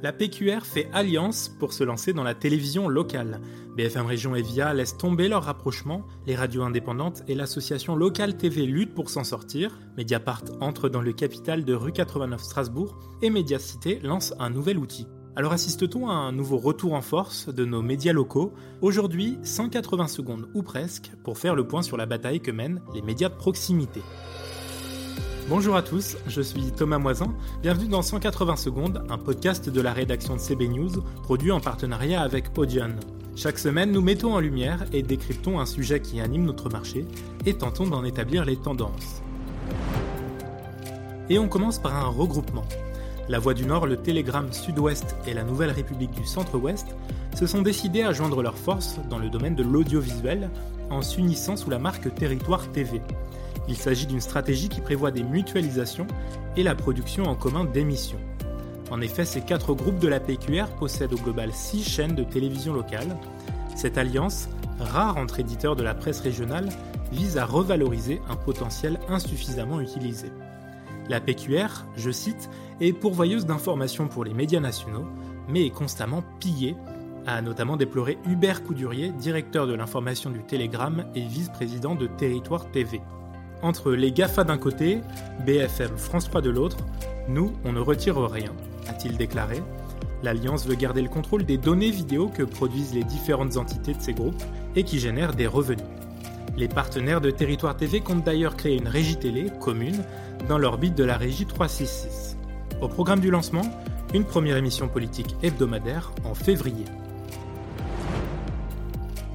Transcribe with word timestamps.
La 0.00 0.12
PQR 0.12 0.64
fait 0.64 0.88
alliance 0.92 1.48
pour 1.48 1.72
se 1.72 1.82
lancer 1.82 2.12
dans 2.12 2.22
la 2.22 2.34
télévision 2.34 2.88
locale. 2.88 3.40
BFM 3.76 4.06
Région 4.06 4.36
et 4.36 4.42
VIA 4.42 4.72
laissent 4.72 4.96
tomber 4.96 5.26
leur 5.28 5.42
rapprochement, 5.42 6.06
les 6.24 6.36
radios 6.36 6.62
indépendantes 6.62 7.24
et 7.26 7.34
l'association 7.34 7.96
Locale 7.96 8.36
TV 8.36 8.64
luttent 8.64 8.94
pour 8.94 9.10
s'en 9.10 9.24
sortir, 9.24 9.80
Mediapart 9.96 10.44
entre 10.60 10.88
dans 10.88 11.02
le 11.02 11.12
capital 11.12 11.64
de 11.64 11.74
rue 11.74 11.90
89 11.90 12.40
Strasbourg 12.40 12.96
et 13.22 13.30
Mediacité 13.30 13.98
lance 14.04 14.34
un 14.38 14.50
nouvel 14.50 14.78
outil. 14.78 15.08
Alors 15.34 15.52
assiste-t-on 15.52 16.08
à 16.08 16.14
un 16.14 16.30
nouveau 16.30 16.58
retour 16.58 16.94
en 16.94 17.02
force 17.02 17.52
de 17.52 17.64
nos 17.64 17.82
médias 17.82 18.12
locaux? 18.12 18.54
Aujourd'hui, 18.82 19.36
180 19.42 20.06
secondes 20.06 20.48
ou 20.54 20.62
presque 20.62 21.10
pour 21.24 21.38
faire 21.38 21.56
le 21.56 21.66
point 21.66 21.82
sur 21.82 21.96
la 21.96 22.06
bataille 22.06 22.40
que 22.40 22.52
mènent 22.52 22.82
les 22.94 23.02
médias 23.02 23.30
de 23.30 23.36
proximité. 23.36 24.00
Bonjour 25.48 25.76
à 25.76 25.82
tous, 25.82 26.18
je 26.26 26.42
suis 26.42 26.72
Thomas 26.72 26.98
Moisin. 26.98 27.34
Bienvenue 27.62 27.88
dans 27.88 28.02
180 28.02 28.56
secondes, 28.56 29.02
un 29.08 29.16
podcast 29.16 29.70
de 29.70 29.80
la 29.80 29.94
rédaction 29.94 30.36
de 30.36 30.40
CB 30.40 30.68
News, 30.68 31.00
produit 31.22 31.52
en 31.52 31.58
partenariat 31.58 32.20
avec 32.20 32.50
Audion. 32.58 32.90
Chaque 33.34 33.58
semaine, 33.58 33.90
nous 33.90 34.02
mettons 34.02 34.34
en 34.34 34.40
lumière 34.40 34.84
et 34.92 35.02
décryptons 35.02 35.58
un 35.58 35.64
sujet 35.64 36.00
qui 36.00 36.20
anime 36.20 36.44
notre 36.44 36.68
marché 36.68 37.06
et 37.46 37.54
tentons 37.54 37.86
d'en 37.86 38.04
établir 38.04 38.44
les 38.44 38.58
tendances. 38.58 39.22
Et 41.30 41.38
on 41.38 41.48
commence 41.48 41.78
par 41.78 41.96
un 41.96 42.08
regroupement. 42.08 42.66
La 43.30 43.38
Voix 43.38 43.54
du 43.54 43.64
Nord, 43.64 43.86
le 43.86 43.96
Télégramme 43.96 44.52
Sud-Ouest 44.52 45.16
et 45.26 45.32
la 45.32 45.44
Nouvelle 45.44 45.70
République 45.70 46.10
du 46.10 46.26
Centre-Ouest 46.26 46.88
se 47.34 47.46
sont 47.46 47.62
décidés 47.62 48.02
à 48.02 48.12
joindre 48.12 48.42
leurs 48.42 48.58
forces 48.58 49.00
dans 49.08 49.18
le 49.18 49.30
domaine 49.30 49.54
de 49.54 49.62
l'audiovisuel 49.62 50.50
en 50.90 51.00
s'unissant 51.00 51.56
sous 51.56 51.70
la 51.70 51.78
marque 51.78 52.14
Territoire 52.14 52.70
TV. 52.72 53.00
Il 53.68 53.76
s'agit 53.76 54.06
d'une 54.06 54.20
stratégie 54.20 54.68
qui 54.68 54.80
prévoit 54.80 55.10
des 55.10 55.22
mutualisations 55.22 56.06
et 56.56 56.62
la 56.62 56.74
production 56.74 57.24
en 57.24 57.34
commun 57.34 57.64
d'émissions. 57.64 58.18
En 58.90 59.00
effet, 59.02 59.26
ces 59.26 59.42
quatre 59.42 59.74
groupes 59.74 59.98
de 59.98 60.08
la 60.08 60.20
PQR 60.20 60.66
possèdent 60.78 61.12
au 61.12 61.18
global 61.18 61.52
six 61.52 61.84
chaînes 61.84 62.14
de 62.14 62.24
télévision 62.24 62.72
locale. 62.72 63.16
Cette 63.76 63.98
alliance, 63.98 64.48
rare 64.80 65.18
entre 65.18 65.40
éditeurs 65.40 65.76
de 65.76 65.82
la 65.82 65.94
presse 65.94 66.20
régionale, 66.20 66.70
vise 67.12 67.36
à 67.36 67.44
revaloriser 67.44 68.20
un 68.28 68.36
potentiel 68.36 68.98
insuffisamment 69.08 69.80
utilisé. 69.80 70.32
La 71.08 71.20
PQR, 71.20 71.86
je 71.96 72.10
cite, 72.10 72.50
est 72.80 72.92
pourvoyeuse 72.92 73.46
d'informations 73.46 74.08
pour 74.08 74.24
les 74.24 74.34
médias 74.34 74.60
nationaux, 74.60 75.06
mais 75.48 75.66
est 75.66 75.70
constamment 75.70 76.22
pillée, 76.40 76.76
a 77.26 77.42
notamment 77.42 77.76
déploré 77.76 78.18
Hubert 78.26 78.62
Coudurier, 78.62 79.10
directeur 79.10 79.66
de 79.66 79.74
l'information 79.74 80.30
du 80.30 80.42
Télégramme 80.42 81.06
et 81.14 81.22
vice-président 81.22 81.94
de 81.94 82.06
Territoire 82.06 82.70
TV. 82.70 83.00
Entre 83.62 83.92
les 83.92 84.12
GAFA 84.12 84.44
d'un 84.44 84.58
côté, 84.58 85.00
BFM 85.44 85.96
France 85.96 86.28
3 86.28 86.42
de 86.42 86.50
l'autre, 86.50 86.78
nous, 87.28 87.52
on 87.64 87.72
ne 87.72 87.80
retire 87.80 88.18
rien, 88.20 88.52
a-t-il 88.88 89.16
déclaré. 89.16 89.62
L'Alliance 90.22 90.66
veut 90.66 90.76
garder 90.76 91.02
le 91.02 91.08
contrôle 91.08 91.44
des 91.44 91.58
données 91.58 91.90
vidéo 91.90 92.28
que 92.28 92.42
produisent 92.42 92.94
les 92.94 93.04
différentes 93.04 93.56
entités 93.56 93.94
de 93.94 94.00
ces 94.00 94.12
groupes 94.12 94.42
et 94.76 94.84
qui 94.84 95.00
génèrent 95.00 95.34
des 95.34 95.46
revenus. 95.46 95.86
Les 96.56 96.68
partenaires 96.68 97.20
de 97.20 97.30
Territoire 97.30 97.76
TV 97.76 98.00
comptent 98.00 98.24
d'ailleurs 98.24 98.56
créer 98.56 98.76
une 98.76 98.88
régie 98.88 99.16
télé 99.16 99.46
commune 99.60 100.04
dans 100.48 100.58
l'orbite 100.58 100.96
de 100.96 101.04
la 101.04 101.16
régie 101.16 101.46
366. 101.46 102.36
Au 102.80 102.88
programme 102.88 103.20
du 103.20 103.30
lancement, 103.30 103.66
une 104.14 104.24
première 104.24 104.56
émission 104.56 104.88
politique 104.88 105.36
hebdomadaire 105.42 106.12
en 106.24 106.34
février. 106.34 106.84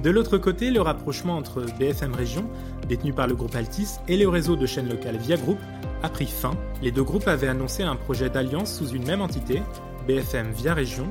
De 0.04 0.10
l'autre 0.10 0.36
côté, 0.36 0.70
le 0.70 0.82
rapprochement 0.82 1.38
entre 1.38 1.64
BFM 1.78 2.12
Région, 2.12 2.44
détenu 2.86 3.14
par 3.14 3.26
le 3.26 3.34
groupe 3.34 3.56
Altis, 3.56 3.96
et 4.06 4.18
le 4.18 4.28
réseau 4.28 4.54
de 4.54 4.66
chaînes 4.66 4.90
locales 4.90 5.16
Via 5.16 5.38
Group 5.38 5.56
a 6.02 6.10
pris 6.10 6.26
fin. 6.26 6.50
Les 6.82 6.90
deux 6.90 7.02
groupes 7.02 7.26
avaient 7.26 7.48
annoncé 7.48 7.84
un 7.84 7.96
projet 7.96 8.28
d'alliance 8.28 8.70
sous 8.70 8.88
une 8.88 9.06
même 9.06 9.22
entité, 9.22 9.62
BFM 10.06 10.52
Via 10.52 10.74
Région, 10.74 11.06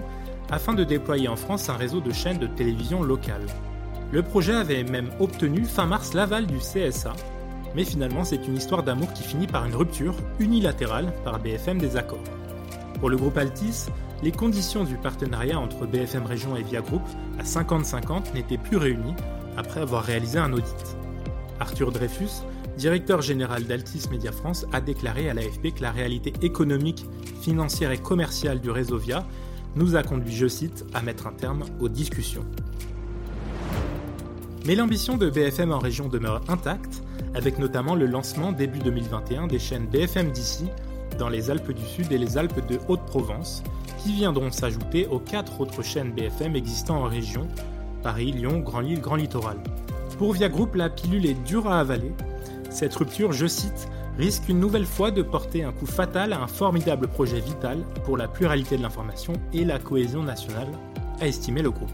afin 0.51 0.75
de 0.75 0.83
déployer 0.83 1.27
en 1.27 1.35
France 1.35 1.69
un 1.69 1.75
réseau 1.75 2.01
de 2.01 2.13
chaînes 2.13 2.37
de 2.37 2.45
télévision 2.45 3.01
locales. 3.01 3.47
Le 4.11 4.21
projet 4.21 4.53
avait 4.53 4.83
même 4.83 5.09
obtenu 5.19 5.65
fin 5.65 5.87
mars 5.87 6.13
l'aval 6.13 6.45
du 6.45 6.59
CSA, 6.59 7.13
mais 7.75 7.85
finalement 7.85 8.23
c'est 8.23 8.47
une 8.47 8.57
histoire 8.57 8.83
d'amour 8.83 9.11
qui 9.13 9.23
finit 9.23 9.47
par 9.47 9.65
une 9.65 9.73
rupture 9.73 10.13
unilatérale 10.37 11.11
par 11.23 11.39
BFM 11.39 11.79
des 11.79 11.97
accords. 11.97 12.42
Pour 13.03 13.09
le 13.09 13.17
groupe 13.17 13.37
Altis, 13.37 13.87
les 14.23 14.31
conditions 14.31 14.85
du 14.85 14.95
partenariat 14.95 15.59
entre 15.59 15.85
BFM 15.85 16.25
Région 16.25 16.55
et 16.55 16.63
Via 16.63 16.79
Group 16.79 17.01
à 17.37 17.43
50-50 17.43 18.33
n'étaient 18.33 18.57
plus 18.57 18.77
réunies 18.77 19.13
après 19.57 19.81
avoir 19.81 20.05
réalisé 20.05 20.39
un 20.39 20.53
audit. 20.53 20.95
Arthur 21.59 21.91
Dreyfus, 21.91 22.45
directeur 22.77 23.21
général 23.21 23.65
d'Altis 23.65 24.07
Media 24.09 24.31
France, 24.31 24.65
a 24.71 24.79
déclaré 24.79 25.29
à 25.29 25.33
l'AFP 25.33 25.73
que 25.75 25.81
la 25.81 25.91
réalité 25.91 26.31
économique, 26.41 27.05
financière 27.41 27.91
et 27.91 27.97
commerciale 27.97 28.61
du 28.61 28.71
réseau 28.71 28.97
Via 28.97 29.27
nous 29.75 29.97
a 29.97 30.03
conduit, 30.03 30.33
je 30.33 30.47
cite, 30.47 30.85
à 30.93 31.01
mettre 31.01 31.27
un 31.27 31.33
terme 31.33 31.65
aux 31.81 31.89
discussions. 31.89 32.45
Mais 34.65 34.75
l'ambition 34.75 35.17
de 35.17 35.29
BFM 35.29 35.73
en 35.73 35.79
région 35.79 36.07
demeure 36.07 36.41
intacte, 36.47 37.03
avec 37.35 37.59
notamment 37.59 37.95
le 37.95 38.05
lancement 38.05 38.53
début 38.53 38.79
2021 38.79 39.47
des 39.47 39.59
chaînes 39.59 39.87
BFM 39.87 40.31
d'ici 40.31 40.69
dans 41.17 41.29
les 41.29 41.49
Alpes 41.49 41.71
du 41.71 41.83
Sud 41.83 42.11
et 42.11 42.17
les 42.17 42.37
Alpes 42.37 42.65
de 42.67 42.79
Haute-Provence, 42.87 43.63
qui 43.97 44.13
viendront 44.13 44.51
s'ajouter 44.51 45.07
aux 45.07 45.19
quatre 45.19 45.61
autres 45.61 45.81
chaînes 45.81 46.11
BFM 46.11 46.55
existant 46.55 46.97
en 46.97 47.07
région, 47.07 47.47
Paris, 48.01 48.31
Lyon, 48.31 48.59
Grand 48.59 48.81
Lille, 48.81 49.01
Grand 49.01 49.15
Littoral. 49.15 49.57
Pour 50.17 50.33
Via 50.33 50.49
Group, 50.49 50.75
la 50.75 50.89
pilule 50.89 51.25
est 51.25 51.41
dure 51.45 51.67
à 51.67 51.79
avaler. 51.79 52.11
Cette 52.69 52.95
rupture, 52.95 53.31
je 53.31 53.47
cite, 53.47 53.87
risque 54.17 54.49
une 54.49 54.59
nouvelle 54.59 54.85
fois 54.85 55.11
de 55.11 55.21
porter 55.21 55.63
un 55.63 55.71
coup 55.71 55.85
fatal 55.85 56.33
à 56.33 56.41
un 56.41 56.47
formidable 56.47 57.07
projet 57.07 57.39
vital 57.39 57.83
pour 58.03 58.17
la 58.17 58.27
pluralité 58.27 58.77
de 58.77 58.81
l'information 58.81 59.33
et 59.53 59.63
la 59.63 59.79
cohésion 59.79 60.23
nationale, 60.23 60.67
a 61.19 61.27
estimé 61.27 61.61
le 61.61 61.71
groupe. 61.71 61.89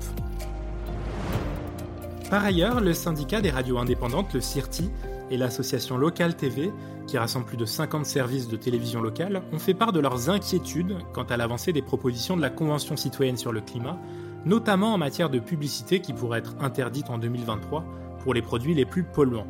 Par 2.29 2.43
ailleurs, 2.43 2.79
le 2.79 2.93
syndicat 2.93 3.41
des 3.41 3.49
radios 3.49 3.77
indépendantes, 3.77 4.33
le 4.33 4.41
CIRTI, 4.41 4.89
et 5.31 5.37
l'association 5.37 5.97
Local 5.97 6.35
TV, 6.35 6.71
qui 7.09 7.17
rassemble 7.17 7.45
plus 7.45 7.57
de 7.57 7.65
50 7.65 8.05
services 8.05 8.47
de 8.47 8.55
télévision 8.55 9.01
locale, 9.01 9.41
ont 9.51 9.57
fait 9.57 9.73
part 9.73 9.91
de 9.91 9.99
leurs 9.99 10.29
inquiétudes 10.29 10.95
quant 11.11 11.23
à 11.23 11.37
l'avancée 11.37 11.73
des 11.73 11.81
propositions 11.81 12.37
de 12.37 12.41
la 12.41 12.51
Convention 12.51 12.95
citoyenne 12.95 13.37
sur 13.37 13.51
le 13.51 13.61
climat, 13.61 13.97
notamment 14.45 14.93
en 14.93 14.99
matière 14.99 15.31
de 15.31 15.39
publicité 15.39 16.01
qui 16.01 16.13
pourrait 16.13 16.39
être 16.39 16.55
interdite 16.59 17.09
en 17.09 17.17
2023 17.17 17.83
pour 18.19 18.35
les 18.35 18.43
produits 18.43 18.75
les 18.75 18.85
plus 18.85 19.03
polluants. 19.03 19.47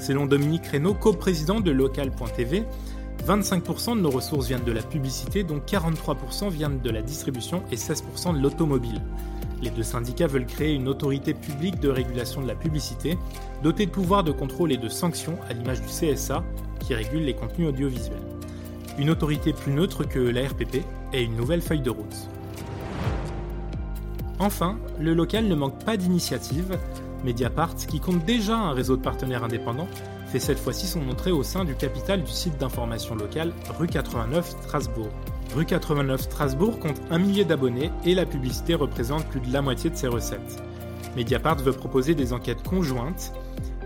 Selon 0.00 0.24
Dominique 0.24 0.66
Reynaud, 0.66 0.94
coprésident 0.94 1.60
de 1.60 1.70
Local.tv, 1.70 2.64
25% 3.26 3.96
de 3.96 4.00
nos 4.00 4.10
ressources 4.10 4.46
viennent 4.46 4.64
de 4.64 4.72
la 4.72 4.82
publicité, 4.82 5.44
dont 5.44 5.58
43% 5.58 6.48
viennent 6.48 6.80
de 6.80 6.90
la 6.90 7.02
distribution 7.02 7.62
et 7.70 7.76
16% 7.76 8.34
de 8.34 8.42
l'automobile. 8.42 9.02
Les 9.62 9.68
deux 9.68 9.82
syndicats 9.82 10.26
veulent 10.26 10.46
créer 10.46 10.72
une 10.72 10.88
autorité 10.88 11.34
publique 11.34 11.78
de 11.80 11.90
régulation 11.90 12.40
de 12.40 12.48
la 12.48 12.54
publicité, 12.54 13.18
dotée 13.62 13.84
de 13.84 13.90
pouvoirs 13.90 14.24
de 14.24 14.32
contrôle 14.32 14.72
et 14.72 14.78
de 14.78 14.88
sanctions 14.88 15.38
à 15.50 15.52
l'image 15.52 15.82
du 15.82 15.88
CSA, 15.88 16.42
qui 16.80 16.94
régule 16.94 17.24
les 17.24 17.34
contenus 17.34 17.68
audiovisuels. 17.68 18.18
Une 18.98 19.10
autorité 19.10 19.52
plus 19.52 19.72
neutre 19.72 20.04
que 20.04 20.18
la 20.18 20.48
RPP 20.48 20.84
et 21.12 21.22
une 21.22 21.36
nouvelle 21.36 21.62
feuille 21.62 21.80
de 21.82 21.90
route. 21.90 22.28
Enfin, 24.38 24.78
le 24.98 25.14
local 25.14 25.46
ne 25.46 25.54
manque 25.54 25.84
pas 25.84 25.96
d'initiatives. 25.96 26.78
Mediapart, 27.24 27.76
qui 27.76 28.00
compte 28.00 28.24
déjà 28.24 28.56
un 28.56 28.72
réseau 28.72 28.96
de 28.96 29.02
partenaires 29.02 29.44
indépendants, 29.44 29.88
fait 30.26 30.38
cette 30.38 30.58
fois-ci 30.58 30.86
son 30.86 31.08
entrée 31.08 31.32
au 31.32 31.42
sein 31.42 31.64
du 31.64 31.74
capital 31.74 32.22
du 32.22 32.30
site 32.30 32.56
d'information 32.58 33.14
locale 33.14 33.52
rue 33.78 33.86
89 33.86 34.48
Strasbourg. 34.62 35.10
Rue 35.54 35.66
89 35.66 36.20
Strasbourg 36.20 36.78
compte 36.78 37.00
un 37.10 37.18
millier 37.18 37.44
d'abonnés 37.44 37.90
et 38.04 38.14
la 38.14 38.24
publicité 38.24 38.74
représente 38.74 39.26
plus 39.26 39.40
de 39.40 39.52
la 39.52 39.60
moitié 39.60 39.90
de 39.90 39.96
ses 39.96 40.06
recettes. 40.06 40.62
Mediapart 41.16 41.56
veut 41.56 41.72
proposer 41.72 42.14
des 42.14 42.32
enquêtes 42.32 42.62
conjointes, 42.62 43.32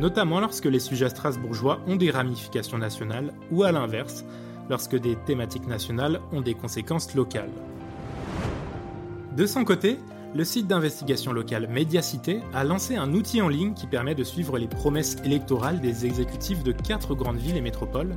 notamment 0.00 0.40
lorsque 0.40 0.64
les 0.64 0.80
sujets 0.80 1.08
strasbourgeois 1.08 1.80
ont 1.86 1.96
des 1.96 2.10
ramifications 2.10 2.78
nationales 2.78 3.32
ou 3.50 3.62
à 3.62 3.72
l'inverse, 3.72 4.24
lorsque 4.68 4.96
des 4.96 5.16
thématiques 5.26 5.66
nationales 5.66 6.20
ont 6.32 6.40
des 6.40 6.54
conséquences 6.54 7.14
locales. 7.14 7.52
De 9.36 9.46
son 9.46 9.64
côté, 9.64 9.98
le 10.34 10.44
site 10.44 10.66
d'investigation 10.66 11.32
locale 11.32 11.68
Mediacité 11.68 12.40
a 12.52 12.64
lancé 12.64 12.96
un 12.96 13.12
outil 13.12 13.40
en 13.40 13.48
ligne 13.48 13.74
qui 13.74 13.86
permet 13.86 14.14
de 14.14 14.24
suivre 14.24 14.58
les 14.58 14.66
promesses 14.66 15.16
électorales 15.24 15.80
des 15.80 16.06
exécutifs 16.06 16.64
de 16.64 16.72
quatre 16.72 17.14
grandes 17.14 17.36
villes 17.36 17.56
et 17.56 17.60
métropoles, 17.60 18.16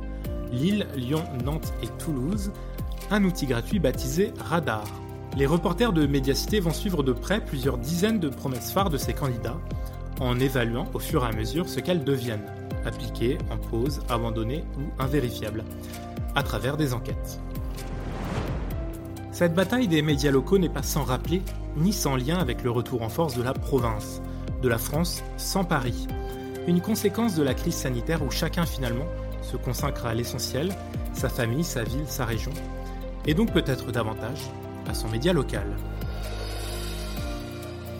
Lille, 0.50 0.86
Lyon, 0.96 1.22
Nantes 1.44 1.72
et 1.82 1.88
Toulouse, 2.02 2.50
un 3.10 3.24
outil 3.24 3.46
gratuit 3.46 3.78
baptisé 3.78 4.32
Radar. 4.40 4.84
Les 5.36 5.46
reporters 5.46 5.92
de 5.92 6.06
Mediacité 6.06 6.58
vont 6.58 6.72
suivre 6.72 7.02
de 7.02 7.12
près 7.12 7.44
plusieurs 7.44 7.78
dizaines 7.78 8.18
de 8.18 8.28
promesses 8.28 8.72
phares 8.72 8.90
de 8.90 8.98
ces 8.98 9.12
candidats, 9.12 9.60
en 10.20 10.38
évaluant 10.40 10.86
au 10.94 10.98
fur 10.98 11.24
et 11.24 11.28
à 11.28 11.32
mesure 11.32 11.68
ce 11.68 11.80
qu'elles 11.80 12.04
deviennent, 12.04 12.46
appliquées, 12.84 13.38
en 13.50 13.56
pause, 13.56 14.00
abandonnées 14.08 14.64
ou 14.78 15.02
invérifiables, 15.02 15.64
à 16.34 16.42
travers 16.42 16.76
des 16.76 16.94
enquêtes. 16.94 17.40
Cette 19.32 19.54
bataille 19.54 19.88
des 19.88 20.02
médias 20.02 20.32
locaux 20.32 20.58
n'est 20.58 20.68
pas 20.68 20.82
sans 20.82 21.04
rappeler, 21.04 21.42
ni 21.76 21.92
sans 21.92 22.16
lien 22.16 22.38
avec 22.38 22.62
le 22.62 22.70
retour 22.70 23.02
en 23.02 23.08
force 23.08 23.36
de 23.36 23.42
la 23.42 23.52
province, 23.52 24.20
de 24.62 24.68
la 24.68 24.78
France 24.78 25.22
sans 25.36 25.64
Paris. 25.64 26.08
Une 26.66 26.80
conséquence 26.80 27.34
de 27.36 27.42
la 27.42 27.54
crise 27.54 27.76
sanitaire 27.76 28.22
où 28.22 28.30
chacun 28.30 28.66
finalement 28.66 29.06
se 29.42 29.56
consacre 29.56 30.06
à 30.06 30.14
l'essentiel, 30.14 30.70
sa 31.12 31.28
famille, 31.28 31.64
sa 31.64 31.84
ville, 31.84 32.04
sa 32.06 32.24
région, 32.24 32.50
et 33.26 33.34
donc 33.34 33.52
peut-être 33.52 33.92
davantage 33.92 34.40
à 34.88 34.94
son 34.94 35.08
média 35.08 35.32
local. 35.32 35.66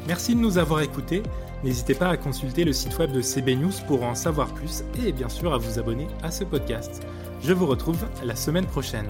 Merci 0.06 0.34
de 0.34 0.40
nous 0.40 0.58
avoir 0.58 0.80
écoutés. 0.80 1.22
N'hésitez 1.64 1.94
pas 1.94 2.08
à 2.08 2.16
consulter 2.16 2.64
le 2.64 2.72
site 2.72 2.96
web 2.98 3.12
de 3.12 3.20
CB 3.20 3.56
News 3.56 3.72
pour 3.86 4.04
en 4.04 4.14
savoir 4.14 4.54
plus 4.54 4.84
et 5.04 5.12
bien 5.12 5.28
sûr 5.28 5.52
à 5.52 5.58
vous 5.58 5.78
abonner 5.78 6.06
à 6.22 6.30
ce 6.30 6.44
podcast. 6.44 7.02
Je 7.42 7.52
vous 7.52 7.66
retrouve 7.66 8.06
la 8.24 8.36
semaine 8.36 8.66
prochaine. 8.66 9.08